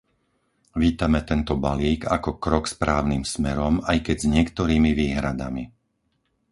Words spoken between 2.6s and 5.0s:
správnym smerom, aj keď s niektorými